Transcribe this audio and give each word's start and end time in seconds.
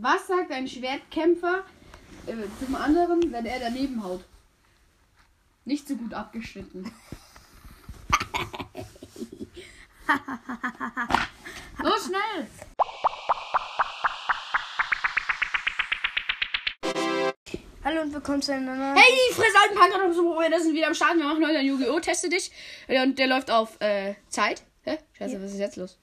Was 0.00 0.28
sagt 0.28 0.52
ein 0.52 0.68
Schwertkämpfer 0.68 1.64
äh, 2.26 2.34
zum 2.64 2.76
anderen, 2.76 3.32
wenn 3.32 3.44
er 3.46 3.58
daneben 3.58 4.04
haut? 4.04 4.22
Nicht 5.64 5.88
so 5.88 5.96
gut 5.96 6.14
abgeschnitten. 6.14 6.84
so 11.82 11.90
schnell! 12.06 12.46
Hallo 17.82 18.02
und 18.02 18.14
willkommen 18.14 18.40
zu 18.40 18.54
einer 18.54 18.76
neuen. 18.76 18.96
Hey, 18.96 19.18
die 19.28 19.34
Fresse 19.34 19.58
alten 19.64 19.74
Panker, 19.74 20.14
so, 20.14 20.38
wir 20.38 20.60
sind 20.60 20.76
wieder 20.76 20.86
am 20.86 20.94
Start. 20.94 21.16
Wir 21.16 21.24
machen 21.24 21.44
heute 21.44 21.58
ein 21.58 21.66
Yu-Gi-Oh! 21.66 21.98
Teste 21.98 22.28
dich. 22.28 22.52
Und 22.86 23.18
der 23.18 23.26
läuft 23.26 23.50
auf 23.50 23.80
äh, 23.80 24.14
Zeit. 24.28 24.62
Hä? 24.84 24.98
Scheiße, 25.14 25.42
was 25.42 25.50
ist 25.50 25.58
jetzt 25.58 25.74
los? 25.74 25.98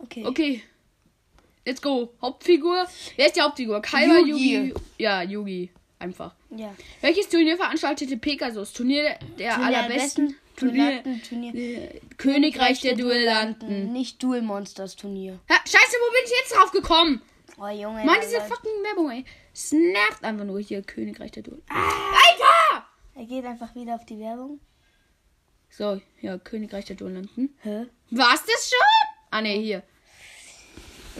Okay. 0.00 0.26
Okay. 0.26 0.64
Let's 1.68 1.82
go. 1.82 2.08
Hauptfigur. 2.22 2.86
Wer 3.16 3.26
ist 3.26 3.36
die 3.36 3.42
Hauptfigur? 3.42 3.82
Kaiba, 3.82 4.20
Yugi. 4.20 4.56
Yugi. 4.56 4.74
Ja, 4.96 5.20
Yugi. 5.22 5.70
Einfach. 5.98 6.34
Ja. 6.48 6.74
Welches 7.02 7.28
Turnier 7.28 7.58
veranstaltete 7.58 8.16
Pegasus? 8.16 8.72
Turnier 8.72 9.02
der 9.02 9.18
Turnier 9.18 9.38
der 9.38 9.58
allerbesten. 9.58 10.28
besten 10.28 10.36
Turnier. 10.56 11.02
Turnier. 11.28 11.54
äh, 11.54 12.00
Königreich 12.16 12.80
der 12.80 12.94
Duellanten. 12.96 13.92
Nicht 13.92 14.22
Duel 14.22 14.40
Monsters 14.40 14.96
Turnier. 14.96 15.38
Ha, 15.50 15.56
scheiße, 15.56 15.96
wo 16.00 16.10
bin 16.12 16.20
ich 16.24 16.32
jetzt 16.40 16.54
drauf 16.56 16.70
gekommen? 16.72 17.20
Oh 17.60 17.68
Junge. 17.68 18.02
Mann, 18.02 18.16
diese 18.22 18.40
fucking 18.40 18.82
Werbung, 18.84 19.10
ey. 19.10 19.24
Es 19.52 19.70
nervt 19.72 20.24
einfach 20.24 20.46
nur 20.46 20.60
hier. 20.60 20.80
Königreich 20.82 21.32
der 21.32 21.42
Duellanten. 21.42 21.68
Alter! 21.76 22.86
Er 23.14 23.24
geht 23.26 23.44
einfach 23.44 23.74
wieder 23.74 23.94
auf 23.96 24.06
die 24.06 24.18
Werbung. 24.20 24.58
So, 25.68 26.00
ja, 26.22 26.38
Königreich 26.38 26.86
der 26.86 26.96
Duellanten. 26.96 27.54
Hä? 27.62 27.86
War's 28.10 28.42
das 28.46 28.70
schon? 28.70 29.18
Ah, 29.30 29.42
ne, 29.42 29.50
hier. 29.52 29.82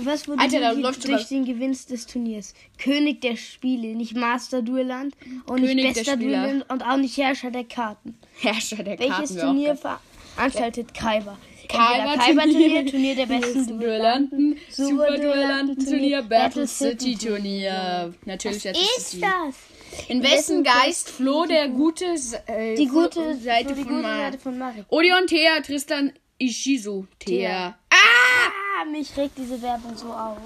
Was 0.00 0.28
wurde 0.28 0.40
Alter, 0.42 0.74
läuft 0.74 1.04
durch 1.08 1.22
sogar- 1.22 1.28
den 1.28 1.44
Gewinn 1.44 1.72
des 1.72 2.06
Turniers? 2.06 2.54
König 2.78 3.20
der 3.20 3.36
Spiele, 3.36 3.94
nicht 3.96 4.14
Master 4.16 4.62
Duelland 4.62 5.14
und 5.46 5.60
König 5.60 5.74
nicht 5.76 5.94
bester. 5.94 6.16
Duelland 6.16 6.70
und 6.70 6.82
auch 6.82 6.96
nicht 6.96 7.16
Herrscher 7.16 7.50
der 7.50 7.64
Karten. 7.64 8.16
Herrscher 8.38 8.82
der 8.82 8.98
Welches 8.98 9.16
Karten. 9.16 9.34
auch 9.34 9.40
Turnier 9.40 9.76
veranstaltet 9.76 10.94
Kaiba? 10.94 11.36
Entweder 11.70 12.16
Kaiba-Turnier, 12.16 12.68
Turnier, 12.68 12.86
Turnier 12.86 13.14
der 13.16 13.26
besten 13.26 13.66
Duellanten, 13.78 13.78
Duellanten, 13.80 14.56
Super 14.70 15.18
Duellanten-Turnier, 15.18 16.22
Battle 16.22 16.38
Battle 16.38 16.66
City 16.66 17.14
Turnier. 17.16 18.14
Natürlich 18.24 18.62
Battle 18.64 18.80
Ist 18.96 19.10
City. 19.10 19.20
das? 19.22 20.08
In 20.08 20.22
wessen 20.22 20.62
Geist 20.64 21.10
floh 21.10 21.44
der 21.46 21.68
gute 21.68 22.14
äh, 22.46 22.74
Die 22.74 22.86
gute 22.86 23.36
Seite 23.36 23.74
die 23.74 23.82
von 23.84 24.02
Seite 24.02 24.38
von 24.38 24.56
Mario. 24.58 24.84
Odeon 24.88 25.26
Thea, 25.26 25.60
Tristan 25.60 26.12
Ishizu. 26.38 27.06
Thea. 27.18 27.77
Mich 28.90 29.16
regt 29.16 29.36
diese 29.38 29.60
Werbung 29.62 29.96
so 29.96 30.12
auf. 30.12 30.38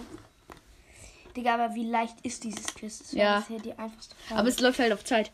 Digga, 1.36 1.54
aber 1.54 1.74
wie 1.74 1.88
leicht 1.88 2.16
ist 2.22 2.44
dieses 2.44 2.66
Quiz? 2.74 2.98
Das 2.98 3.12
Ja. 3.12 3.38
bisher 3.40 3.58
die 3.60 3.72
einfachste 3.72 4.14
Frage. 4.26 4.40
Aber 4.40 4.48
es 4.48 4.60
läuft 4.60 4.78
halt 4.78 4.92
auf 4.92 5.04
Zeit. 5.04 5.30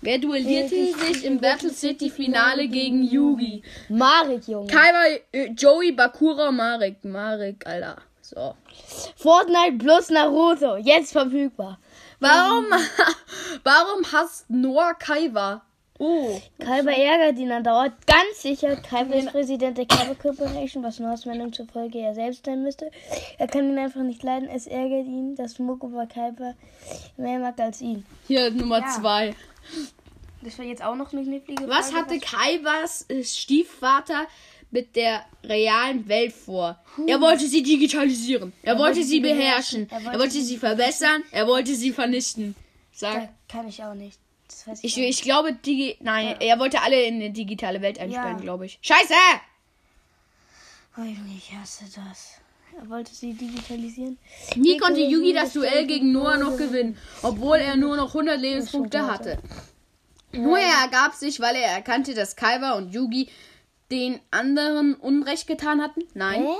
Wer 0.00 0.18
duellierte 0.18 0.74
Wer 0.74 1.14
sich 1.14 1.24
im 1.24 1.38
Battle 1.40 1.70
City 1.70 2.10
Finale 2.10 2.68
gegen 2.68 3.02
Yugi? 3.04 3.62
Marek, 3.88 4.46
Junge. 4.48 4.66
Kaiba, 4.66 5.20
äh, 5.32 5.46
Joey, 5.50 5.92
Bakura, 5.92 6.50
Marek. 6.50 7.04
Marek, 7.04 7.66
Alter. 7.66 7.96
So. 8.20 8.54
Fortnite 9.16 9.78
plus 9.78 10.10
Naruto. 10.10 10.76
Jetzt 10.76 11.12
verfügbar. 11.12 11.78
Warum, 12.20 12.66
warum 13.64 14.12
hasst 14.12 14.48
Noah 14.48 14.94
Kaiba? 14.94 15.62
Oh. 15.98 16.40
Kaiba 16.58 16.90
ärgert 16.90 17.38
ihn 17.38 17.52
andauernd. 17.52 17.94
Ganz 18.06 18.42
sicher. 18.42 18.74
Kaiba 18.76 19.14
ist 19.14 19.28
Präsident 19.30 19.78
der 19.78 19.86
Kaiba 19.86 20.14
Corporation, 20.14 20.82
was 20.82 20.98
nur 20.98 21.12
aus 21.12 21.24
Meldung 21.24 21.52
zur 21.52 21.66
Folge 21.66 21.98
er 22.00 22.14
selbst 22.14 22.44
sein 22.44 22.62
müsste. 22.64 22.90
Er 23.38 23.46
kann 23.46 23.68
ihn 23.70 23.78
einfach 23.78 24.02
nicht 24.02 24.22
leiden. 24.24 24.48
Es 24.48 24.66
ärgert 24.66 25.06
ihn, 25.06 25.36
dass 25.36 25.58
Mokuba 25.60 26.06
Kaiba 26.06 26.54
mehr 27.16 27.38
mag 27.38 27.58
als 27.60 27.80
ihn. 27.80 28.04
Hier 28.26 28.50
Nummer 28.50 28.80
Ja. 28.80 28.88
zwei. 28.88 29.34
Das 30.42 30.58
war 30.58 30.64
jetzt 30.66 30.82
auch 30.82 30.96
noch 30.96 31.12
eine 31.12 31.22
knifflige 31.22 31.68
Was 31.68 31.90
Frage, 31.90 32.06
hatte 32.10 32.18
Kaibas 32.20 33.06
äh, 33.08 33.22
Stiefvater 33.22 34.26
mit 34.70 34.96
der 34.96 35.24
realen 35.44 36.06
Welt 36.08 36.32
vor? 36.32 36.76
Er 37.06 37.20
wollte 37.20 37.46
sie 37.46 37.62
digitalisieren. 37.62 38.52
Er, 38.62 38.76
wollte 38.76 39.04
sie 39.04 39.20
beherrschen. 39.20 39.88
Er 39.88 40.18
wollte, 40.18 40.42
sie 40.42 40.58
verbessern. 40.58 41.22
Er 41.30 41.46
wollte 41.46 41.74
sie 41.76 41.92
vernichten. 41.92 42.56
Sag. 42.92 43.14
Da 43.14 43.28
kann 43.48 43.68
ich 43.68 43.82
auch 43.84 43.94
nicht. 43.94 44.18
Das 44.48 44.66
weiß 44.66 44.78
Ich, 44.82 44.98
ich, 44.98 45.08
ich 45.08 45.22
glaube, 45.22 45.52
digi 45.52 45.96
nein, 46.00 46.36
er 46.40 46.58
wollte 46.58 46.82
alle 46.82 47.02
in 47.04 47.14
eine 47.16 47.30
digitale 47.30 47.80
Welt 47.82 47.98
einsperren, 47.98 48.36
Ja. 48.36 48.42
glaube 48.42 48.66
ich. 48.66 48.78
Scheiße! 48.82 49.14
Oh, 50.96 51.02
ich 51.36 51.52
hasse 51.52 51.84
das. 51.94 52.38
Er 52.80 52.88
wollte 52.88 53.14
sie 53.14 53.32
digitalisieren. 53.34 54.18
Nie 54.56 54.78
konnte 54.78 55.00
Yugi 55.00 55.32
das 55.32 55.52
Duell 55.52 55.86
gegen 55.86 56.12
Noah 56.12 56.36
noch 56.38 56.56
gewinnen, 56.56 56.96
obwohl 57.22 57.58
er 57.58 57.76
nur 57.76 57.96
noch 57.96 58.08
100 58.08 58.38
Lebenspunkte 58.38 59.06
hatte. 59.06 59.38
Nur 60.32 60.58
er 60.58 60.82
ergab 60.82 61.14
sich, 61.14 61.38
weil 61.40 61.54
er 61.54 61.68
erkannte, 61.70 62.14
dass 62.14 62.34
Kaiba 62.34 62.72
und 62.72 62.92
Yugi 62.92 63.28
den 63.92 64.20
anderen 64.32 64.94
Unrecht 64.94 65.46
getan 65.46 65.80
hatten? 65.80 66.02
Nein. 66.14 66.42
Hä? 66.42 66.54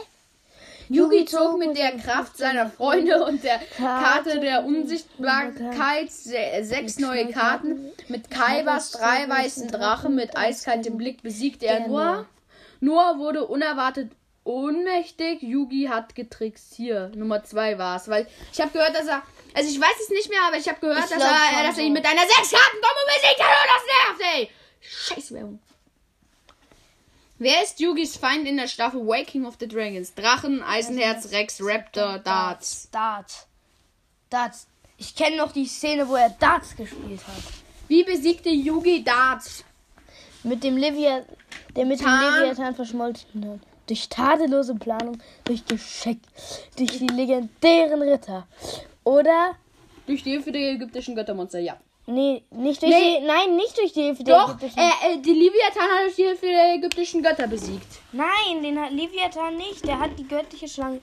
Yugi 0.88 1.24
zog 1.24 1.58
mit 1.58 1.76
der 1.76 1.96
Kraft 1.96 2.36
seiner 2.36 2.70
Freunde 2.70 3.24
und 3.24 3.42
der 3.42 3.60
Karte 3.76 4.40
der 4.40 4.64
Unsichtbarkeit 4.64 6.10
se 6.10 6.36
sechs 6.62 6.98
neue 6.98 7.30
Karten. 7.30 7.92
Mit 8.08 8.30
Kaibas 8.30 8.90
drei 8.92 9.28
weißen 9.28 9.68
Drachen 9.68 10.14
mit 10.14 10.36
eiskaltem 10.36 10.96
Blick 10.96 11.22
besiegte 11.22 11.66
er 11.66 11.88
Noah. 11.88 12.26
Noah 12.80 13.18
wurde 13.18 13.46
unerwartet 13.46 14.10
ohnmächtig. 14.44 15.42
Yugi 15.42 15.88
hat 15.90 16.14
getrickst. 16.14 16.74
Hier, 16.74 17.10
Nummer 17.14 17.42
zwei 17.44 17.78
war 17.78 17.96
es. 17.96 18.08
Weil 18.08 18.26
ich 18.52 18.60
habe 18.60 18.70
gehört, 18.72 18.94
dass 18.94 19.06
er. 19.06 19.22
Also 19.54 19.70
ich 19.70 19.80
weiß 19.80 19.96
es 20.02 20.10
nicht 20.10 20.28
mehr, 20.28 20.40
aber 20.46 20.58
ich 20.58 20.68
habe 20.68 20.80
gehört, 20.80 21.04
Ich 21.04 21.10
dass 21.10 21.22
er, 21.22 21.66
dass 21.66 21.78
er 21.78 21.84
ihn 21.84 21.92
mit 21.92 22.04
einer 22.04 22.22
sechs 22.22 22.50
Karten 22.50 22.80
Kombo 22.80 23.00
besiegt 23.06 23.40
hat. 23.40 23.56
Und 23.62 23.70
das 23.74 24.18
nervt, 24.18 24.36
ey. 24.36 24.50
Scheiß 24.80 25.32
Werbung. 25.32 25.60
Wer 27.38 27.62
ist 27.64 27.80
Yugis 27.80 28.16
Feind 28.16 28.46
in 28.46 28.56
der 28.56 28.68
Staffel 28.68 29.04
Waking 29.06 29.44
of 29.44 29.56
the 29.58 29.66
Dragons? 29.66 30.14
Drachen, 30.14 30.62
Eisenherz, 30.62 31.32
Rex, 31.32 31.58
Raptor, 31.60 32.18
Darts. 32.20 32.88
Darts. 32.92 33.46
Darts. 34.30 34.66
Ich 34.98 35.16
kenne 35.16 35.36
noch 35.38 35.50
die 35.50 35.66
Szene, 35.66 36.08
wo 36.08 36.14
er 36.14 36.30
Darts 36.30 36.76
gespielt 36.76 37.20
hat. 37.26 37.42
Wie 37.88 38.04
besiegte 38.04 38.50
Yugi 38.50 39.02
Darts? 39.02 39.64
Mit 40.44 40.62
dem 40.62 40.76
Livia, 40.76 41.24
der 41.74 41.86
mit 41.86 41.98
dem 41.98 42.06
Tarn. 42.06 42.40
Leviathan 42.40 42.74
verschmolzen 42.76 43.50
hat. 43.50 43.60
Durch 43.88 44.08
tadellose 44.08 44.76
Planung, 44.76 45.20
durch 45.42 45.66
Geschick, 45.66 46.20
durch 46.76 46.98
die 46.98 47.06
legendären 47.08 48.00
Ritter. 48.00 48.46
Oder, 49.02 49.56
Durch 50.06 50.22
die 50.22 50.30
Hilfe 50.30 50.52
der 50.52 50.72
ägyptischen 50.72 51.14
Göttermonster, 51.14 51.58
ja. 51.58 51.76
Nee, 52.06 52.42
nicht 52.50 52.82
durch 52.82 52.92
Nee. 52.92 53.18
die, 53.20 53.26
nein, 53.26 53.56
nicht 53.56 53.76
durch 53.78 53.92
die 53.92 54.02
Hilfe 54.02 54.24
der 54.24 54.36
Doch, 54.38 54.48
ägyptischen. 54.50 54.78
äh, 54.78 55.14
äh, 55.14 55.18
die 55.18 55.32
Leviathan 55.32 55.82
hat 55.90 56.02
durch 56.04 56.16
die 56.16 56.22
Hilfe 56.24 56.46
der 56.46 56.74
ägyptischen 56.74 57.22
Götter 57.22 57.46
besiegt. 57.46 57.86
Nein, 58.12 58.62
den 58.62 58.80
hat 58.80 58.92
Leviathan 58.92 59.56
nicht. 59.56 59.86
Der 59.86 59.98
hat 59.98 60.18
die 60.18 60.26
göttliche 60.28 60.68
Schlange. 60.68 61.00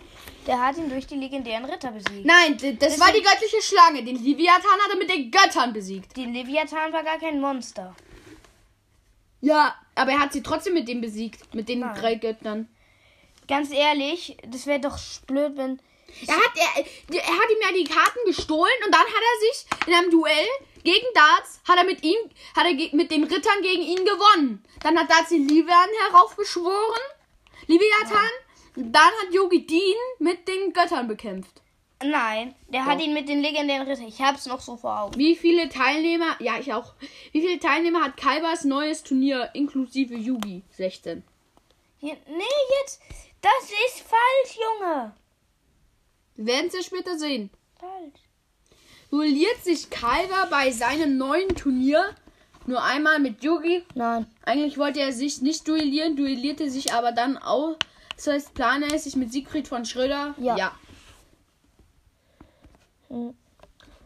Der 0.48 0.60
hat 0.60 0.78
ihn 0.78 0.90
durch 0.90 1.06
die 1.08 1.16
legendären 1.16 1.66
Ritter 1.66 1.92
besiegt. 1.92 2.26
Nein, 2.26 2.58
d- 2.58 2.74
das 2.74 3.00
war 3.00 3.12
die 3.12 3.22
göttliche 3.22 3.62
Schlange. 3.62 4.04
Den 4.04 4.24
Leviathan 4.24 4.80
hat 4.84 4.90
er 4.92 4.98
mit 4.98 5.10
den 5.10 5.30
Göttern 5.30 5.72
besiegt. 5.74 6.16
Die 6.18 6.26
Leviathan 6.26 6.92
war 6.94 7.04
gar 7.04 7.20
kein 7.20 7.40
Monster. 7.40 7.96
Ja, 9.42 9.76
aber 9.96 10.12
er 10.12 10.20
hat 10.20 10.34
sie 10.34 10.44
trotzdem 10.44 10.74
mit 10.74 10.88
dem 10.88 11.02
besiegt. 11.02 11.54
Mit 11.54 11.68
den 11.70 11.80
Nein. 11.80 11.96
drei 12.00 12.16
Göttern. 12.16 12.68
Ganz 13.48 13.72
ehrlich, 13.72 14.38
das 14.48 14.66
wäre 14.68 14.80
doch 14.80 14.98
blöd, 15.28 15.54
wenn. 15.58 15.80
Er 16.28 16.36
hat, 16.36 16.52
er, 16.56 16.84
er 17.16 17.24
hat 17.28 17.50
ihm 17.50 17.58
ja 17.62 17.74
die 17.76 17.84
Karten 17.86 18.20
gestohlen 18.26 18.72
und 18.86 18.92
dann 18.94 19.02
hat 19.02 19.08
er 19.10 19.40
sich 19.54 19.66
in 19.88 19.94
einem 19.94 20.12
Duell 20.12 20.46
gegen 20.84 21.06
Darts, 21.14 21.62
hat 21.68 21.78
er 21.78 21.86
mit 21.86 22.04
ihm, 22.04 22.18
hat 22.56 22.66
er 22.66 22.74
mit 22.96 23.12
den 23.12 23.24
Rittern 23.24 23.62
gegen 23.62 23.84
ihn 23.84 24.06
gewonnen. 24.06 24.64
Dann 24.82 24.98
hat 24.98 25.10
Darts 25.10 25.30
den 25.30 25.48
Livian 25.48 25.90
heraufbeschworen, 26.08 27.02
Liviathan. 27.68 28.32
Dann 28.76 29.04
hat 29.04 29.34
Yogi 29.34 29.66
Dean 29.66 29.98
mit 30.20 30.48
den 30.48 30.72
Göttern 30.74 31.08
bekämpft. 31.08 31.62
Nein, 32.04 32.56
der 32.70 32.86
hat 32.86 33.00
ihn 33.00 33.14
mit 33.14 33.30
den 33.30 33.42
legendären 33.42 33.88
Ritter. 33.88 34.08
Ich 34.08 34.22
hab's 34.22 34.46
noch 34.48 34.62
so 34.62 34.76
vor 34.76 35.00
Augen. 35.00 35.20
Wie 35.20 35.36
viele 35.36 35.70
Teilnehmer, 35.70 36.36
ja 36.40 36.58
ich 36.58 36.74
auch, 36.74 36.94
wie 37.32 37.42
viele 37.42 37.60
Teilnehmer 37.60 38.04
hat 38.04 38.18
Kaibas 38.18 38.64
neues 38.64 39.04
Turnier 39.04 39.50
inklusive 39.54 40.16
Yugi? 40.16 40.64
16. 40.72 41.24
Hier, 42.00 42.18
nee, 42.28 42.44
jetzt. 42.80 43.02
Das 43.42 43.72
ist 43.86 44.02
falsch, 44.02 44.58
Junge. 44.58 45.14
Wir 46.36 46.46
werden 46.48 46.68
es 46.68 46.74
ja 46.74 46.82
später 46.82 47.18
sehen. 47.18 47.52
Falsch. 47.80 48.22
Duelliert 49.12 49.64
sich 49.64 49.90
Kaiba 49.90 50.46
bei 50.50 50.72
seinem 50.72 51.18
neuen 51.18 51.50
Turnier 51.50 52.04
nur 52.66 52.82
einmal 52.82 53.20
mit 53.20 53.44
Yugi 53.44 53.84
Nein. 53.94 54.26
Eigentlich 54.46 54.78
wollte 54.78 55.02
er 55.02 55.12
sich 55.12 55.42
nicht 55.42 55.68
duellieren, 55.68 56.16
duellierte 56.16 56.70
sich 56.70 56.94
aber 56.94 57.12
dann 57.12 57.38
auch 57.38 57.76
so 58.16 58.32
als 58.32 58.50
planmäßig 58.52 59.16
mit 59.18 59.32
Siegfried 59.34 59.68
von 59.68 59.84
Schröder. 59.84 60.34
Ja. 60.40 60.72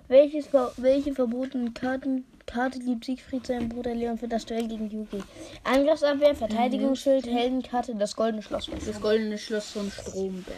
Welches, 0.07 0.47
ver- 0.47 0.71
welche 0.77 1.13
verbotene 1.13 1.71
Karten, 1.71 2.25
Karte 2.47 2.79
liebt 2.79 3.05
Siegfried 3.05 3.45
seinen 3.45 3.69
Bruder 3.69 3.93
Leon 3.93 4.17
für 4.17 4.27
das 4.27 4.45
Duell 4.45 4.67
gegen 4.67 4.89
Yugi? 4.89 5.21
Angriffsabwehr, 5.63 6.33
Verteidigungsschild, 6.35 7.27
Heldenkarte, 7.27 7.93
das 7.95 8.15
goldene 8.15 8.41
Schloss. 8.41 8.69
Das 8.85 9.01
goldene 9.01 9.37
Schloss 9.37 9.71
von 9.71 9.91
Stromberg. 9.91 10.55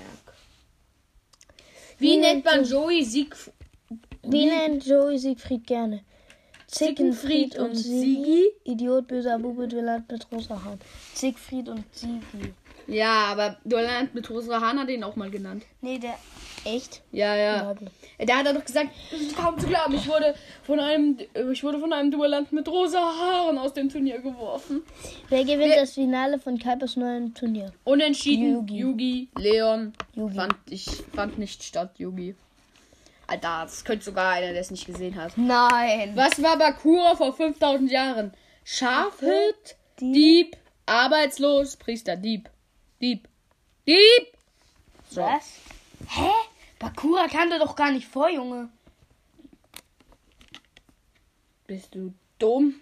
Wie 1.98 2.18
nennt 2.18 2.46
man 2.46 2.64
Joey 2.64 3.04
Sieg 3.04 3.36
Wie 4.28 4.46
nennt 4.46 4.86
Joey 4.86 5.18
Siegfried 5.18 5.66
gerne? 5.66 6.02
Zickenfried 6.68 7.58
und 7.58 7.76
Sigi? 7.76 8.46
Idiot, 8.66 9.08
böser 9.08 9.40
Bube, 9.40 9.68
Duellant 9.70 10.12
mit 10.12 10.28
rosa 10.32 10.62
Haaren. 10.64 10.80
Siegfried 11.14 11.70
und 11.70 11.84
Sigi. 11.92 12.54
Ja, 12.88 13.26
aber 13.32 13.58
Duellant 13.66 14.16
mit 14.16 14.30
Rosra 14.30 14.62
Hahn 14.62 14.80
hat 14.80 14.90
ihn 14.90 15.04
auch 15.04 15.18
mal 15.18 15.30
genannt. 15.30 15.64
Nee, 15.82 16.00
der. 16.00 16.16
Echt? 16.64 17.02
Ja, 17.12 17.36
ja. 17.36 17.76
Da 18.26 18.38
hat 18.38 18.46
er 18.46 18.54
doch 18.54 18.64
gesagt, 18.64 18.90
das 19.12 19.20
ist 19.20 19.36
kaum 19.38 19.60
zu 19.60 19.68
glauben, 19.68 19.94
ich 19.94 20.08
wurde 20.08 20.34
von 20.64 20.80
einem, 20.80 21.18
ich 21.52 21.64
wurde 21.66 21.80
von 21.80 21.92
einem 21.92 22.12
Duellant 22.12 22.52
mit 22.54 22.68
rosa 22.70 23.00
Haaren 23.00 23.58
aus 23.58 23.74
dem 23.74 23.90
Turnier 23.90 24.20
geworfen. 24.20 24.84
Wer 25.30 25.44
gewinnt 25.44 25.72
Wer- 25.72 25.82
das 25.82 25.94
Finale 25.94 26.40
von 26.40 26.58
Kuipers 26.58 26.96
neuem 26.96 27.34
Turnier? 27.34 27.74
Unentschieden, 27.84 28.54
Yugi. 28.54 28.78
Yugi, 28.78 29.28
Leon. 29.38 29.94
Yugi. 30.16 30.36
Fand 30.36 30.56
ich, 30.70 30.86
fand 31.14 31.38
nicht 31.38 31.64
statt, 31.64 31.92
Yugi. 31.98 32.36
Alter, 33.28 33.64
das 33.64 33.84
könnte 33.84 34.06
sogar 34.06 34.32
einer, 34.32 34.54
der 34.54 34.62
es 34.62 34.72
nicht 34.72 34.86
gesehen 34.86 35.16
hat. 35.16 35.38
Nein. 35.38 36.14
Was 36.16 36.42
war 36.42 36.58
Bakura 36.58 37.16
vor 37.16 37.34
5000 37.34 37.92
Jahren? 37.92 38.34
Schafhirt, 38.64 39.76
Dieb. 40.00 40.14
Dieb, 40.14 40.58
arbeitslos, 40.86 41.76
Priester, 41.76 42.16
Dieb. 42.16 42.50
Dieb. 43.02 43.28
Dieb! 43.86 44.28
So. 45.10 45.22
Was? 45.22 45.56
Hä? 46.08 46.32
Bakura 46.80 47.28
kannte 47.28 47.60
doch 47.60 47.76
gar 47.76 47.92
nicht 47.92 48.08
vor, 48.08 48.30
Junge. 48.30 48.70
Bist 51.66 51.96
du 51.96 52.14
dumm? 52.40 52.76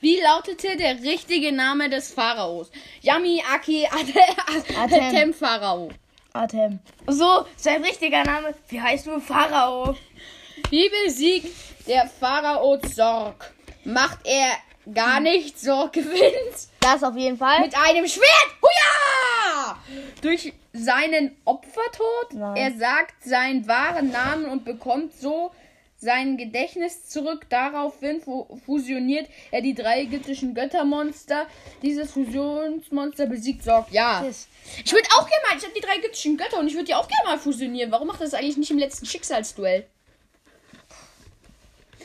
Wie 0.00 0.20
lautete 0.20 0.76
der 0.76 1.00
richtige 1.02 1.52
Name 1.52 1.88
des 1.88 2.12
Pharaos? 2.12 2.70
Yami 3.02 3.42
Aki 3.54 3.86
Atem, 3.86 5.32
Pharao. 5.32 5.90
Atem. 6.32 6.78
So, 7.06 7.46
sein 7.56 7.82
richtiger 7.82 8.24
Name. 8.24 8.54
Wie 8.68 8.80
heißt 8.80 9.06
du 9.06 9.20
Pharao? 9.20 9.96
Wie 10.70 10.90
besiegt 11.04 11.48
der 11.86 12.06
Pharao 12.06 12.78
Zorg? 12.78 13.52
Macht 13.84 14.18
er 14.24 14.52
gar 14.92 15.20
nicht, 15.20 15.58
Zorg 15.58 15.92
gewinnt? 15.92 16.68
Das 16.80 17.02
auf 17.02 17.16
jeden 17.16 17.36
Fall. 17.36 17.60
Mit 17.60 17.76
einem 17.76 18.06
Schwert! 18.06 18.56
Huja! 18.62 19.76
Durch 20.22 20.52
seinen 20.72 21.36
Opfertod. 21.44 22.32
Nein. 22.32 22.56
Er 22.56 22.72
sagt 22.78 23.24
seinen 23.24 23.66
wahren 23.66 24.10
Namen 24.10 24.46
und 24.46 24.64
bekommt 24.64 25.14
so 25.14 25.52
sein 26.00 26.36
Gedächtnis 26.36 27.06
zurück. 27.08 27.46
Daraufhin 27.48 28.20
fu 28.20 28.58
fusioniert 28.64 29.28
er 29.50 29.60
die 29.62 29.74
drei 29.74 30.02
ägyptischen 30.02 30.54
Göttermonster. 30.54 31.46
Dieses 31.82 32.10
Fusionsmonster 32.12 33.26
besiegt 33.26 33.62
Sorg. 33.62 33.90
Ja. 33.90 34.24
Ich 34.84 34.92
würde 34.92 35.08
auch 35.16 35.28
gerne 35.28 35.42
mal, 35.48 35.58
ich 35.58 35.64
habe 35.64 35.74
die 35.74 35.80
drei 35.80 35.96
ägyptischen 35.96 36.36
Götter 36.36 36.58
und 36.58 36.66
ich 36.66 36.74
würde 36.74 36.86
die 36.86 36.94
auch 36.94 37.08
gerne 37.08 37.36
mal 37.36 37.38
fusionieren. 37.38 37.92
Warum 37.92 38.08
macht 38.08 38.20
das 38.20 38.34
eigentlich 38.34 38.56
nicht 38.56 38.70
im 38.70 38.78
letzten 38.78 39.06
Schicksalsduell? 39.06 39.86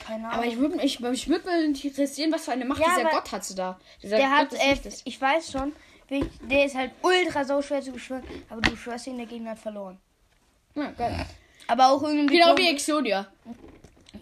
Keine 0.05 0.27
Aber 0.27 0.41
Ahnung. 0.41 0.49
ich 0.49 0.57
würde 0.59 0.81
ich, 0.83 0.99
ich 0.99 1.27
würd 1.27 1.45
mal 1.45 1.63
interessieren, 1.63 2.31
was 2.31 2.45
für 2.45 2.51
eine 2.51 2.65
Macht 2.65 2.79
Ja, 2.79 2.87
dieser 2.89 3.01
aber 3.01 3.09
Gott 3.11 3.31
hatte 3.31 3.55
da. 3.55 3.79
Dieser 4.03 4.17
der 4.17 4.27
Gott 4.27 4.51
hat, 4.51 4.53
äh, 4.53 4.91
ich 5.03 5.19
weiß 5.19 5.51
schon, 5.51 5.73
der 6.09 6.65
ist 6.65 6.75
halt 6.75 6.91
ultra 7.01 7.43
so 7.43 7.61
schwer 7.61 7.81
zu 7.81 7.91
beschwören, 7.91 8.23
aber 8.49 8.61
du 8.61 8.75
schwörst 8.75 9.07
ihn, 9.07 9.17
der 9.17 9.25
Gegner 9.25 9.51
hat 9.51 9.59
verloren. 9.59 9.97
Ja, 10.75 10.91
geil. 10.91 11.25
Aber 11.67 11.89
auch 11.89 12.03
irgendwie. 12.03 12.37
Genau 12.37 12.55
wie 12.57 12.69
Exodia. 12.69 13.27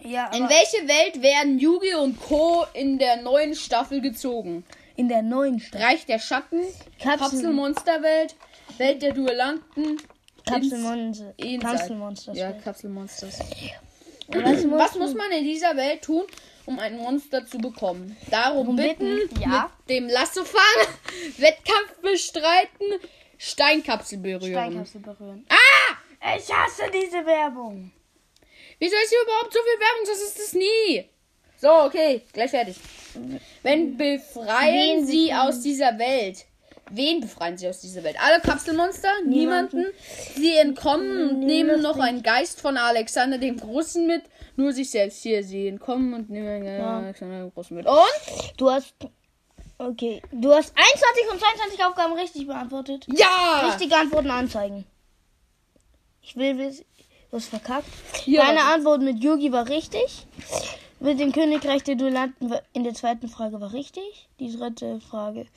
Ja, 0.05 0.27
In 0.33 0.49
welche 0.49 0.87
Welt 0.87 1.21
werden 1.21 1.59
Yugi 1.59 1.93
und 1.95 2.19
Co. 2.21 2.65
in 2.73 2.97
der 2.99 3.21
neuen 3.21 3.55
Staffel 3.55 4.01
gezogen? 4.01 4.63
in 4.95 5.09
der 5.09 5.21
neuen 5.21 5.59
Stadt. 5.59 5.81
Reich 5.81 6.05
der 6.05 6.19
Schatten, 6.19 6.61
Kapsel, 6.99 7.17
Kapselmonsterwelt, 7.17 8.35
Welt 8.77 9.01
der 9.01 9.13
Duellanten, 9.13 9.99
Kapselmonster. 10.47 11.33
Kapselmonster. 11.61 12.33
Ja, 12.33 12.51
Kapselmonsters. 12.51 13.39
Und 14.27 14.43
was, 14.43 14.63
muss 14.65 14.79
Was 14.79 14.95
muss 14.95 15.13
man 15.15 15.31
in 15.31 15.43
dieser 15.45 15.75
Welt 15.75 16.01
tun, 16.03 16.23
um 16.65 16.79
ein 16.79 16.97
Monster 16.97 17.45
zu 17.45 17.57
bekommen? 17.57 18.15
Darum 18.29 18.65
Darum 18.65 18.75
bitten, 18.75 19.15
bitten, 19.15 19.41
ja. 19.41 19.71
mit 19.79 19.89
dem 19.89 20.07
Lasso 20.09 20.43
fangen, 20.43 20.87
Wettkampf 21.37 21.99
bestreiten, 22.01 22.87
Steinkapsel 23.37 24.19
berühren. 24.19 24.51
Steinkapsel 24.51 25.01
berühren? 25.01 25.45
Ah! 25.49 26.35
Ich 26.37 26.53
hasse 26.53 26.83
diese 26.93 27.25
Werbung. 27.25 27.91
Wieso 28.83 28.97
ist 28.97 29.09
hier 29.11 29.23
überhaupt 29.23 29.53
so 29.53 29.59
viel 29.61 29.79
Werbung? 29.79 30.05
Das 30.05 30.21
ist 30.21 30.39
es 30.39 30.53
nie. 30.53 31.09
So, 31.55 31.71
okay, 31.85 32.21
gleich 32.33 32.51
fertig. 32.51 32.75
Wenn 33.61 33.95
befreien 33.95 34.97
Wen 34.99 35.05
sie 35.05 35.33
aus 35.33 35.61
dieser 35.61 35.97
Welt? 35.97 36.43
Wen 36.91 37.21
befreien 37.21 37.57
sie 37.57 37.69
aus 37.69 37.79
dieser 37.79 38.03
Welt? 38.03 38.17
Alle 38.19 38.41
Kapselmonster? 38.41 39.09
Niemanden? 39.25 39.77
Niemanden. 39.77 39.93
Sie 40.35 40.57
entkommen 40.57 41.29
und 41.29 41.39
nehmen 41.39 41.81
noch 41.81 41.97
einen 41.97 42.23
Geist 42.23 42.59
von 42.59 42.75
Alexander 42.75 43.37
dem 43.37 43.55
Großen 43.55 44.05
mit. 44.05 44.23
Nur 44.57 44.73
sich 44.73 44.91
selbst 44.91 45.23
hier. 45.23 45.45
Sie 45.45 45.69
entkommen 45.69 46.13
und 46.13 46.29
nehmen 46.29 46.65
Ja. 46.65 46.97
Alexander 46.97 47.39
dem 47.39 47.53
Großen 47.53 47.77
mit. 47.77 47.87
Und? 47.87 48.57
Du 48.57 48.69
hast. 48.69 48.95
Okay. 49.77 50.21
Du 50.33 50.51
hast 50.51 50.73
21 50.75 51.31
und 51.31 51.39
22 51.39 51.85
Aufgaben 51.85 52.13
richtig 52.19 52.47
beantwortet. 52.47 53.05
Ja! 53.07 53.69
Richtige 53.69 53.95
Antworten 53.95 54.29
anzeigen. 54.29 54.83
Ich 56.21 56.35
will 56.35 56.57
wissen. 56.57 56.85
Du 57.33 57.37
hast 57.37 57.47
verkackt. 57.47 57.87
Hier, 58.25 58.41
Deine. 58.41 58.61
Antwort 58.61 59.01
mit 59.01 59.23
Yugi 59.23 59.51
war 59.51 59.67
richtig. 59.67 60.27
Mit 60.99 61.19
dem 61.19 61.31
Königreich 61.31 61.81
der 61.81 61.95
Duellanten 61.95 62.53
in 62.73 62.83
der 62.83 62.93
zweiten 62.93 63.27
Frage 63.27 63.59
war 63.59 63.73
richtig. 63.73 64.29
Die 64.39 64.55
dritte 64.55 64.99
Frage, 64.99 65.47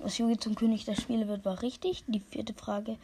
dass 0.00 0.18
Yugi 0.18 0.38
zum 0.38 0.54
König 0.54 0.84
der 0.84 0.94
Spiele 0.94 1.26
wird, 1.26 1.44
war 1.44 1.62
richtig. 1.62 2.04
Die 2.06 2.20
vierte 2.20 2.54
Frage, 2.54 2.96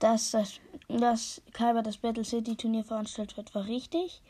dass 0.00 0.32
das 0.32 0.54
dass 0.88 1.40
Kaiba 1.52 1.82
das 1.82 1.98
Battle 1.98 2.24
City 2.24 2.56
Turnier 2.56 2.82
veranstaltet 2.82 3.36
wird, 3.36 3.54
war 3.54 3.68
richtig. 3.68 4.20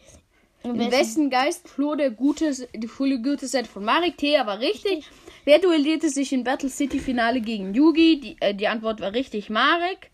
Im 0.63 0.79
Im 0.79 0.91
wessen 0.91 1.31
Geist 1.31 1.71
floh 1.71 1.95
der 1.95 2.11
gute, 2.11 2.55
die 2.75 2.87
volle 2.87 3.23
gute 3.23 3.49
Set 3.49 3.67
von 3.67 3.83
Marek 3.83 4.19
Thea 4.19 4.47
war 4.47 4.59
richtig. 4.59 5.07
Wer 5.47 5.59
duellierte 5.59 6.11
sich 6.11 6.35
im 6.35 6.45
Battle 6.45 6.69
City 6.69 6.99
Finale 6.99 7.41
gegen 7.41 7.73
Yugi? 7.73 8.21
Die, 8.21 8.37
äh, 8.41 8.55
die 8.55 8.69
Antwort 8.69 9.01
war 9.01 9.15
richtig, 9.15 9.49
Marek. 9.49 10.11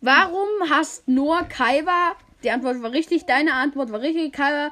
Warum 0.00 0.48
hasst 0.70 1.06
Noah 1.08 1.44
Kaiba? 1.44 2.16
Die 2.42 2.50
Antwort 2.50 2.82
war 2.82 2.92
richtig, 2.92 3.26
deine 3.26 3.54
Antwort 3.54 3.92
war 3.92 4.00
richtig, 4.00 4.32
Kaiba. 4.32 4.70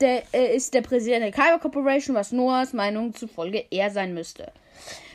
Der 0.00 0.22
äh, 0.32 0.54
ist 0.54 0.74
der 0.74 0.82
Präsident 0.82 1.24
der 1.24 1.32
Kaiba 1.32 1.58
Corporation, 1.58 2.14
was 2.14 2.30
Noahs 2.30 2.72
Meinung 2.72 3.12
zufolge 3.14 3.64
er 3.70 3.90
sein 3.90 4.14
müsste. 4.14 4.52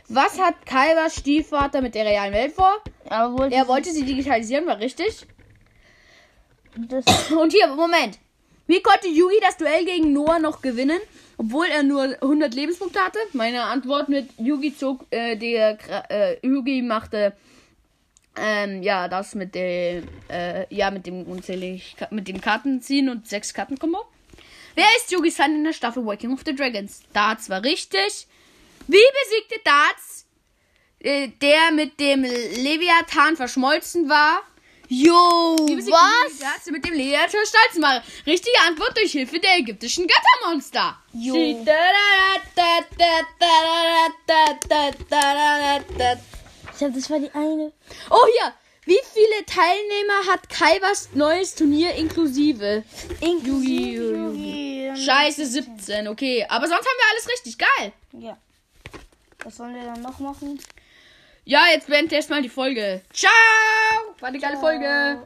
Was 0.10 0.38
hat 0.38 0.66
Kaibas 0.66 1.16
Stiefvater 1.16 1.82
mit 1.82 1.96
der 1.96 2.06
realen 2.06 2.34
Welt 2.34 2.52
vor? 2.52 2.74
Wollte 3.10 3.56
Er 3.56 3.68
wollte 3.70 3.92
sie 3.92 4.04
digitalisieren, 4.04 4.68
war 4.68 4.80
richtig. 4.80 5.26
das, 6.76 7.32
Und 7.32 7.54
hier, 7.54 7.68
Moment. 7.68 8.20
Wie 8.68 8.82
konnte 8.82 9.08
Yugi 9.08 9.40
das 9.42 9.58
Duell 9.58 9.86
gegen 9.86 10.12
Noah 10.12 10.40
noch 10.40 10.62
gewinnen, 10.62 11.00
obwohl 11.38 11.68
er 11.68 11.84
nur 11.84 12.04
100 12.22 12.54
Lebenspunkte 12.54 13.00
hatte? 13.00 13.20
Meine 13.32 13.64
Antwort 13.64 14.10
mit 14.10 14.30
Yugi 14.38 14.76
zog, 14.76 15.06
äh, 15.10 15.38
der, 15.38 15.78
äh, 16.10 16.46
Yugi 16.46 16.82
machte, 16.82 17.34
ähm, 18.36 18.82
ja, 18.84 19.08
das 19.08 19.36
mit 19.36 19.56
dem, 19.56 20.08
äh, 20.30 20.66
ja, 20.74 20.92
mit 20.92 21.06
dem 21.06 21.24
unzählig, 21.24 21.96
mit 22.10 22.28
dem 22.28 22.42
Kartenziehen 22.42 23.10
und 23.10 23.28
sechs 23.28 23.54
Kartenkombo. 23.54 24.00
Wer 24.76 24.86
ist 24.98 25.12
Yugis 25.12 25.38
Hand 25.40 25.56
in 25.56 25.64
der 25.64 25.74
Staffel 25.74 26.06
Waking 26.06 26.34
of 26.34 26.42
the 26.46 26.56
Dragons? 26.56 27.04
Darts 27.14 27.50
war 27.50 27.64
richtig. 27.64 28.28
Wie 28.88 28.98
besiegte 28.98 29.60
Darts, 29.64 30.26
äh, 31.00 31.28
der 31.42 31.72
mit 31.72 32.00
dem 32.00 32.24
Leviathan 32.24 33.36
verschmolzen 33.36 34.10
war? 34.10 34.42
Jo, 34.90 35.56
Wie 35.68 35.76
besiegt 35.76 35.96
was? 35.96 36.40
Darts, 36.40 36.64
der 36.66 36.74
mit 36.74 36.86
dem 36.86 36.94
Leviathan 36.94 37.42
stolz 37.46 37.82
war? 37.82 38.04
Richtige 38.26 38.58
Antwort 38.68 38.98
durch 38.98 39.12
Hilfe 39.12 39.40
der 39.40 39.58
ägyptischen 39.60 40.08
Göttermonster. 40.08 40.98
Jo. 41.14 41.34
Glaube, 46.84 47.00
das 47.00 47.10
war 47.10 47.20
die 47.20 47.32
eine. 47.34 47.72
Oh, 48.10 48.26
hier. 48.26 48.54
Wie 48.84 49.00
viele 49.14 49.46
Teilnehmer 49.46 50.30
hat 50.30 50.50
Kaibas 50.50 51.12
neues 51.14 51.56
Turnier 51.56 51.96
inklusive? 51.96 52.84
Inklusive 53.22 54.14
Yugi. 54.14 54.92
Scheiße, 54.94 55.46
17, 55.46 56.10
okay. 56.10 56.46
Aber 56.50 56.68
sonst 56.68 56.82
haben 56.82 56.98
wir 56.98 57.12
alles 57.12 57.30
richtig. 57.30 57.58
Geil. 57.58 57.94
Ja. 58.12 58.38
Was 59.46 59.56
sollen 59.56 59.76
wir 59.76 59.86
dann 59.86 60.02
noch 60.02 60.20
machen? 60.20 60.60
Ja, 61.46 61.68
jetzt 61.72 61.88
beenden 61.88 62.12
wir 62.12 62.18
erstmal 62.18 62.42
die 62.42 62.50
Folge. 62.50 63.02
Ciao. 63.14 63.32
War 64.20 64.28
eine 64.28 64.40
geile 64.40 64.58
Folge. 64.58 65.26